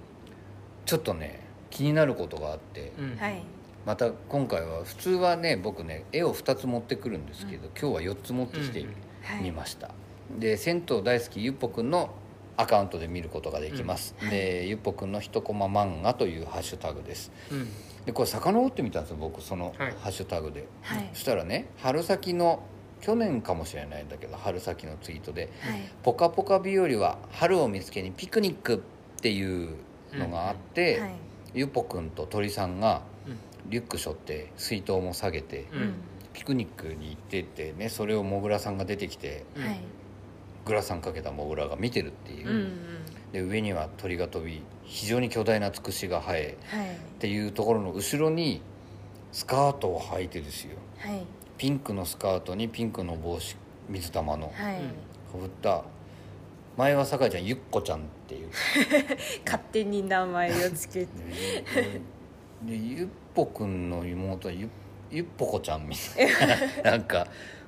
[0.84, 1.40] ちょっとね
[1.70, 3.16] 気になることがあって、うん。
[3.16, 3.42] はい。
[3.84, 8.86] また今回は普通はね僕ね絵を2つ持ってくるんですけど、今日は4つ持ってきてうん。
[9.22, 9.90] はいみました、
[10.38, 12.10] で銭湯大好きゆっぽくんの
[12.56, 14.30] アカウントで見ることができます、うん。
[14.30, 17.32] でゆっぽくんの一コマ漫画というハッシュタグです。
[17.50, 17.68] うん。
[18.04, 19.94] でこれ遡ってみたんですよ僕そのはい。
[20.00, 21.10] ハッシュタグで、はい。
[21.12, 22.62] そしたらね春先の
[23.00, 28.76] 去年かもしれないんだけど春先のツイートではい「ぽかぽか日和は春を見つけにピクニック」
[29.18, 29.76] っていう
[30.14, 31.10] のがあって、はい。
[31.54, 33.38] ゆっぽくんと鳥さんがうん。
[33.70, 35.94] リュック背負って水筒も下げて、うん。
[36.32, 39.80] ピクニックに行っててねそれをモグラさんが出てきてうんはい
[40.66, 42.72] グラサンかけたモグラが見てるっていう、うんうん。
[43.32, 46.96] で上には鳥が飛び非常に巨大なつくしが生えはい。
[46.96, 48.60] っていうところの後ろに
[49.32, 50.76] スカートを履いてですよ。
[50.98, 51.24] はい。
[51.56, 53.56] ピンクのスカートにピンクの帽子
[53.88, 54.52] 水玉の。
[54.54, 54.76] はい。
[55.32, 55.84] かぶった
[56.76, 58.50] 前は酒井ちゃんゆっこちゃんっていう。
[59.46, 61.08] 勝手に名前をつけて。
[62.62, 64.68] でゆっぽくんの妹はゆ
[65.10, 66.90] ゆっぽこちゃんみたいな。
[66.90, 67.26] なんか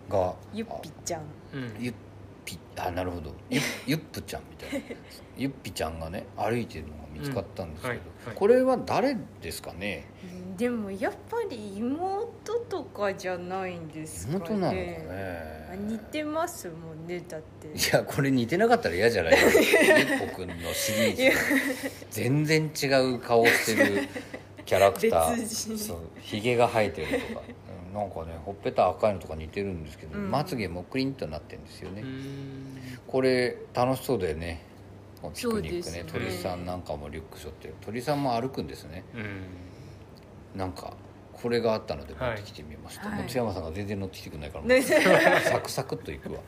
[0.08, 1.22] がゆっぴちゃん。
[1.54, 1.76] うん。
[1.78, 1.94] ゆっ
[2.48, 3.34] ぴあなるほど。
[3.50, 4.86] ゆゆっぷちゃんみたいな。
[5.36, 8.36] ゆっぴちゃんがね歩いてるのが見つかったんですけど、うんはいはい。
[8.36, 10.06] これは誰ですかね？
[10.56, 14.38] でもやっぱり妹とかじゃないんですかね。
[14.38, 14.78] 妹なのか
[15.72, 17.68] あね似てますもんねだって。
[17.68, 21.36] いやこれ似てなかったら嫌じゃないゆっぽくんのシリーズ
[22.10, 24.08] 全然違う顔してる
[24.64, 25.46] キャラクター。
[25.76, 27.42] そうひげが生えてるとか。
[27.42, 30.30] うんなんかねほっぺた赤いのとか似てるんですけど、うん。
[30.30, 32.78] まつげもクリンとなってるんですよね、うん。
[33.06, 34.62] これ楽しそうだよね。
[35.34, 39.04] ピクニックねそうですね鳥さんなんかもリュック背負って鳥さんも歩くんですね。
[39.14, 40.58] うん。
[40.58, 40.94] なんか
[41.32, 43.22] これがあったので持ってきてみました、はい。
[43.22, 44.82] 松山さんが全然乗ってきてくれないから、ね。
[44.82, 46.40] サクサクっといくわ。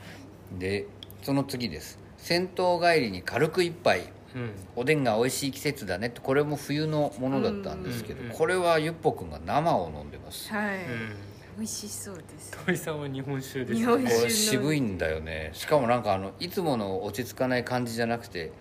[0.57, 0.85] で
[1.21, 1.99] その次です。
[2.17, 4.03] 銭湯帰りに軽く一杯。
[4.33, 4.51] うん。
[4.77, 6.07] おでんが美味しい季節だね。
[6.07, 8.29] ってこれも冬のものだったんですけど、うん。
[8.29, 11.15] これはゆっぽくんが生を飲んでます、はい、うん
[11.61, 12.57] 美味しそうです。
[12.65, 15.51] 鳥さんは日本酒です日本酒これ渋いんだよね。
[15.53, 18.51] しかもなんかあのいつもの落ち着かない感じじゃなくて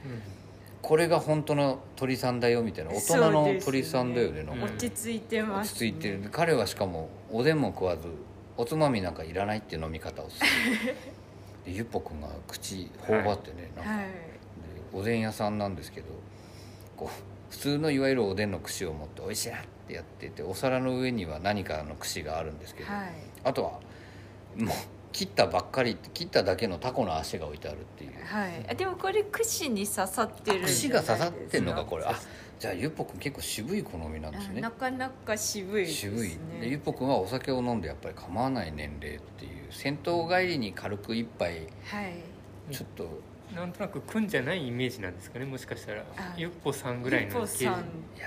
[0.82, 4.66] これが本当の鳥さんだよみたいな大人の鳥さんだよねなんか。
[4.66, 6.28] うん落ち着いてます、落ち着いてる。
[6.30, 8.02] 彼はしかもおでんも食わず
[8.58, 10.94] おつまみなんかいらないっていう飲み方をする。
[11.64, 13.90] でゆっぽくんが口頬張ってね、なんか。
[13.92, 14.04] はい。
[14.04, 14.08] で
[14.92, 16.08] おでん屋さんなんですけど
[16.98, 23.12] こう普通のいわゆるおでんの串を持って「おいしいな」ってやっててお皿の上には何かの串があるんですけど、はい。
[23.44, 23.70] あとは
[24.56, 24.76] もう
[25.12, 28.12] 切ったばっかり切っただけのタコの足が置いてあるっていう。
[28.24, 28.66] はい。
[28.68, 32.04] あでもこれ串に刺さってる串が刺さってんのかこれ。
[32.04, 32.14] あ
[32.58, 34.60] じゃあゆっぽくん結構渋い好みなんですね。
[34.60, 36.16] なかなか渋いですね。
[36.16, 36.28] 渋い。
[36.60, 39.72] でゆっぽくんはお酒を飲んでやっぱり構わない年齢っていう。
[39.72, 42.14] 銭湯帰りに軽く一杯はい。
[42.72, 46.04] ちょっとなんとなく組んじゃないイメージなんですかねもしかしたら。
[46.16, 47.46] あゆっぽさんぐらいのや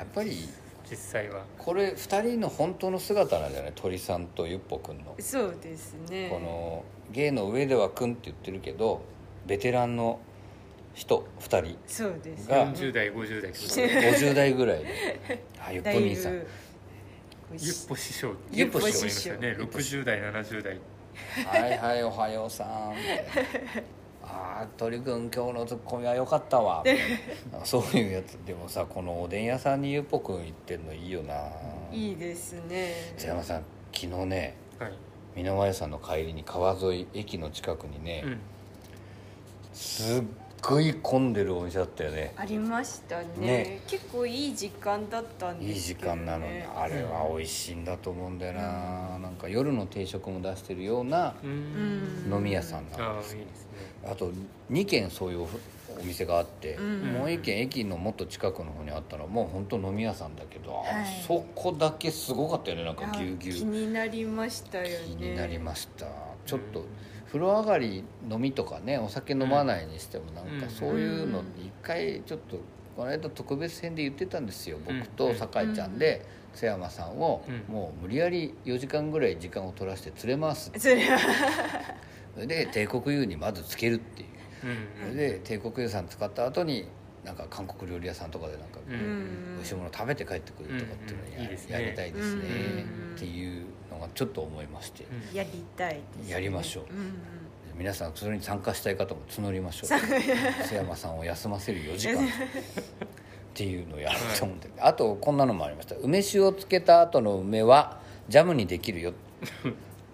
[0.04, 0.50] っぱり
[0.94, 1.44] 実際は。
[1.58, 5.16] これ2人の本当の姿なんじゃない鳥さんとゆっぽくんの。
[5.20, 6.30] そうですね。
[6.30, 9.02] この芸の上ではくんって言ってるけど
[9.48, 10.20] ベテランの
[10.94, 12.48] 人2人そうです。
[12.48, 15.44] が40代50代50代ぐらいで。
[15.60, 16.34] あゆっぽ兄さん。
[16.34, 16.48] ぶ
[17.60, 18.36] ゆっぽ師匠。
[18.52, 19.34] ゆっぽ師匠。
[19.38, 19.56] ね。
[19.60, 20.80] 60代70代。
[21.48, 22.92] はいはいおはようさん。
[22.92, 23.24] みたいな
[24.34, 26.84] ああ鳥くん今日のツッコミは良かったわ。
[27.64, 28.34] そういうやつ。
[28.46, 31.36] でもさこのおでん屋さんにゆっぽくん行ってんのいいよな。
[31.92, 33.14] いいですね。
[33.16, 34.94] 津山さん昨日ねはい。
[35.36, 38.40] 箕輪屋さんの帰りに川沿い駅の近くにね、うん。
[39.74, 40.24] すっ
[40.68, 42.34] ごい混んでるお店だったよね。
[42.38, 43.28] ありましたね。
[43.40, 43.82] ね。
[43.88, 52.30] 結構いい時間だったんいい時ですけど、ね、間なのにあれは美味しいんだと思うんだよな、なんか夜の定食も出してるようなううん。
[52.30, 53.38] ん飲み屋さんあなんです
[54.06, 54.32] あと
[54.72, 57.02] 2軒そういうお店があって、うん。
[57.14, 61.24] もう1軒駅のもっと近くの方にあったらもう本当飲み屋さんだけど、あはい。
[61.28, 62.84] そこだけすごかったよね。
[62.86, 63.56] なんかぎゅうぎゅう。
[63.56, 64.90] 気になりましたよね。
[65.06, 66.08] 気になりました。
[66.46, 66.86] ちょっと
[67.34, 70.70] 風呂上がり飲みとかねお酒飲まないにしてもなんかうん。
[70.70, 72.58] そういうの一回ちょっと
[72.96, 77.74] この間特別編で言ってたんですよ僕と酒井ちゃんで津山さんをうん。
[77.74, 84.30] もう無理やり4時間ぐらい時間を取らせて連れ回す それで帝国湯にまずつけるっていう。
[84.30, 86.88] うんそれで帝国湯さん使った後に
[87.26, 92.42] なんか韓国料理屋さんとかでなんか美味しいもの食べて帰ってくるとかっていうのをや,、りたいですね。
[93.10, 93.66] うんっていうの
[94.04, 95.36] がちょっと思いまして、うん。
[95.36, 96.84] やりたいね、やりましょう。
[96.94, 97.14] うんうん。
[97.78, 99.90] 皆さんそれに参加したい方も募りましょう。
[100.68, 102.24] 津山さんを休ませる4時間。
[102.24, 105.96] っていうのをやろうと思って、あとこんなのもありました。
[105.96, 109.14] 梅酒をつけた後の梅はジャムにできるよ。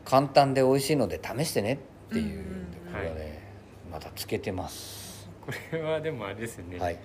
[0.03, 1.73] 簡単で美味しいので試してね。
[1.73, 1.77] っ
[2.09, 3.39] ていう、うんこれはね、
[3.91, 5.29] またつけてます。
[5.45, 6.95] これはでもあれですよね、はい。
[6.95, 6.99] つ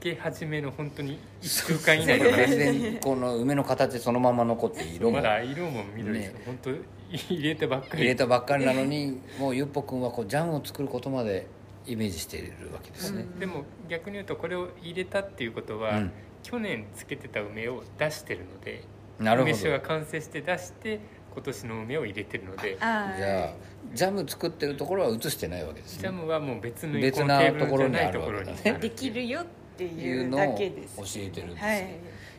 [0.00, 6.26] け始めの本当に1週間以内とか全然この梅の形そのまま残って色もまだ色も緑です。
[6.28, 6.42] よ、ね。
[6.46, 6.70] 本当
[7.10, 8.02] 入れてばっかり。
[8.02, 11.46] 入れたばっかりなのにもうゆっぽくんはこうジャムを作ることまで
[11.86, 16.12] イメージしているわけですね、でも逆に言うとこれを入れたっていうことは、うん。
[16.42, 18.84] 去年つけてた梅を出してるので
[19.18, 19.50] なるほど。
[19.50, 21.00] 梅酒が完成して出して
[21.34, 22.76] 今年の梅を入れてるので。
[22.78, 23.52] じゃあ
[23.92, 26.02] ジャム作ってるところは映してないわけですね。
[26.02, 31.78] ジャムはもう別の別なこのテーブルところにあるじゃないところにわけだねできるよっていいううのを教だけです、えてるんですよ、はい。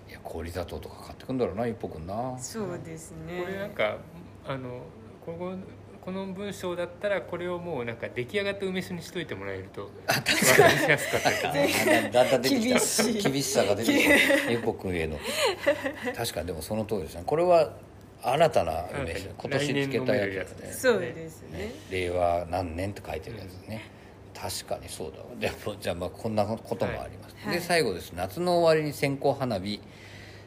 [0.09, 2.37] い、や氷砂糖とか買ってくんだろうなゆっぽくんな。
[2.39, 3.41] そうですね。
[3.41, 3.97] これなんか
[4.47, 4.81] あの
[5.25, 5.53] ここ
[6.07, 10.31] この文章だったらこれをもうなんか出来上がった梅酒にしといてもらえると分か
[10.85, 11.51] りやすかっだ
[12.09, 12.67] だんだん出てきた。
[12.69, 13.21] 厳しい。
[13.21, 14.51] 厳しさが出てきた。
[14.51, 15.19] ゆっぽくんへの。
[16.15, 17.23] 確かにでもその通りですね。
[17.25, 17.73] これは
[18.23, 19.29] 新たな梅酒。
[19.37, 20.87] 今年つけたやつです。
[20.87, 21.73] ねそうですね。
[21.91, 23.91] 令和何年って書いてるやつね、
[24.39, 25.25] 確かにそうだわ。
[25.39, 27.55] でもじゃあまあこんなこともあります、はい。
[27.55, 28.11] で最後です。
[28.13, 29.79] 夏の終わりに線香花火。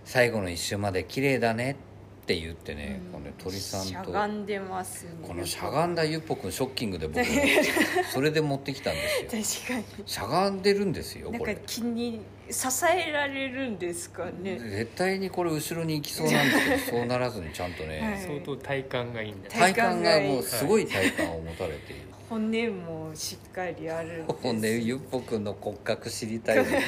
[0.04, 1.76] 最後の一周まで綺麗だね。
[2.22, 5.10] って言ってね、このね鳥さんしゃとがんでますね。
[5.26, 7.24] このしゃがんだゆっぽくんショッキングで僕
[8.12, 9.00] それで持ってきたんで
[9.36, 9.72] すよ。
[9.72, 12.20] 確かしゃがんでるんですよになんかこれ気に
[12.52, 14.58] 支えられるんですかね。
[14.58, 18.18] 絶対にこれ後ろに行きそうなんですけど そうならずにちゃんとね、はい。
[18.18, 19.50] 相当体感がいいんだ。
[19.50, 22.02] 体体幹がもうすごい体幹を持たれている。
[22.28, 24.44] 骨もしっかりあるんです。
[24.44, 26.84] もうねゆっぽくんの骨格知りたいね。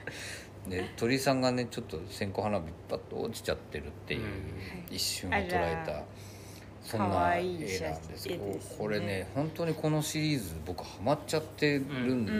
[0.66, 4.28] ね鳥さんがねちょっと線香花火パッと落ちちゃってるっていう、うん。
[4.90, 6.02] 一瞬を捉えた
[6.82, 7.78] そんな絵なんです
[8.22, 8.58] 写けどね。
[8.78, 12.32] これね本当にこのシリーズ僕ハマっちゃってるんで、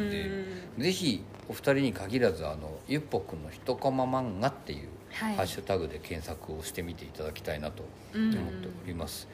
[0.77, 0.83] うん。
[0.83, 5.37] ぜひお二人に限らずあのゆっぽくんの一コマ漫画っていうはい。
[5.37, 8.33] ハッシュタグで検索をしてみていただきたいなとうん。
[8.35, 9.27] 思っております、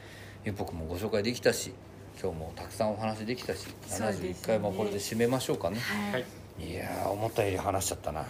[0.45, 1.73] ゆっぽくんもご紹介できたし
[2.21, 4.29] 今日もたくさんお話できたしそうですね。
[4.41, 5.79] 71回もこれで締めましょうかね。
[5.79, 6.25] ははい
[6.59, 6.71] い。
[6.71, 8.25] いやー思ったより話しちゃったな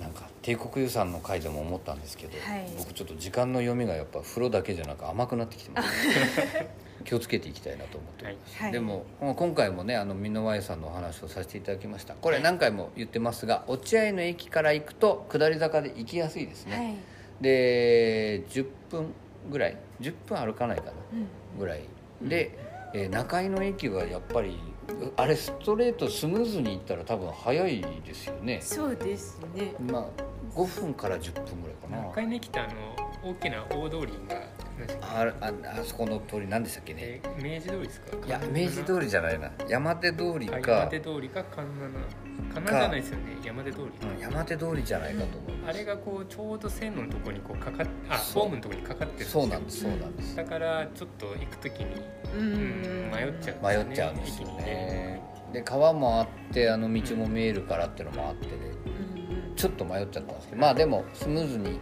[0.00, 2.66] なんか帝国遺産の回でも思ったんですけど、はい。
[2.78, 5.88] 僕ちょっと時間の読みがやっぱ風呂だけじゃなく甘くなってきてます。
[7.04, 8.26] 気をつけていきたいなと思って。
[8.26, 8.72] おります、はい。
[8.72, 12.14] でも今回もねあの箕輪湯さんのお話をさせていただきました。
[12.14, 16.94] これ何回も言ってますが落合の駅から行くと下り坂で行きやすいですね、はい。
[17.40, 19.12] で10分
[19.50, 21.28] ぐらい10分歩かないかなうん。
[21.58, 21.80] ぐらい。
[22.22, 22.56] で、
[22.94, 24.58] えー中井の駅はやっぱり
[25.16, 28.60] あれストレートスムーズに行ったら多分早いですよね。
[28.62, 29.74] そうですね。
[29.90, 30.04] まあ
[30.54, 34.42] 5分から10分ぐらいか中井の駅ってあの大きな大通りが
[35.02, 37.20] あああそこの通り何でしたっけけね？
[37.22, 38.26] え明治通りですか？
[38.26, 39.50] いや明治通りじゃないな。
[39.68, 40.56] 山手通りか。
[40.56, 41.92] あ山手通りか神奈
[42.54, 43.24] 神奈じゃないですよね。
[43.44, 45.74] 山手通りうん山手通りじゃないかと思います。
[45.76, 50.36] あれがこうちょうど線路のところにこうかかっあホームのところにかかってるそうなんですそうなんです。
[50.36, 51.94] だからちょっと行く時に
[52.34, 53.08] ううん。
[53.08, 55.22] ん迷っちゃうんです迷よねっちゃうんですよね。
[55.52, 58.52] で川もあってあの道も見えるからっていうのもあってね。
[58.86, 61.80] うんちょっと迷っちゃったんですけどまあでもスムーズに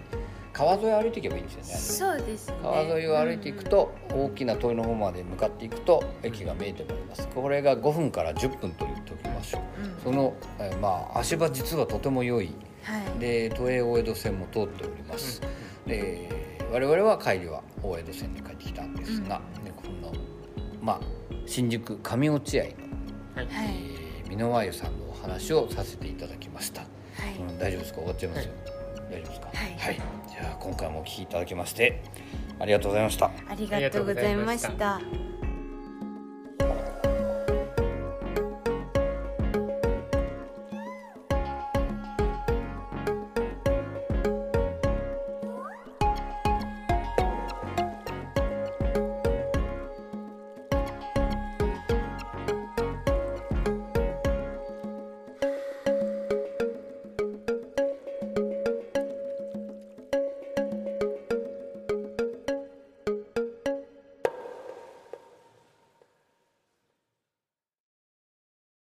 [0.55, 2.16] 川沿い歩いていけばいいんですよね。
[2.18, 2.57] そうですね。
[2.62, 7.28] 川沿いを歩いていくと大きな通りの方まで向かっていくと駅が見えてまいります。
[7.28, 8.95] これが5分から10分と言っておき
[9.37, 9.97] ましょううん。
[10.03, 12.53] その、えーまあ足場実はとても良い。
[12.82, 13.18] はい。
[13.18, 15.41] で都営大江戸線も通っております。
[15.87, 16.28] で
[16.72, 20.12] 我々は帰りは大江戸線で帰ってきたんですが、ねこの
[20.80, 21.01] まあ
[21.47, 22.70] 新宿上落合の
[23.37, 23.47] はい。
[23.47, 26.87] はいえー箕輪湯さんのお話をさせていただきました、は
[27.32, 27.37] い。
[27.39, 27.99] うん、大丈夫ですか？
[28.01, 28.53] 終わっちゃいますよ、
[29.09, 29.49] 大丈夫ですか？
[29.78, 29.95] はい。
[30.28, 32.03] じゃあ今回もお聞きいただきまして
[32.59, 33.26] ありがとうございました。
[33.49, 35.01] ありがとうございました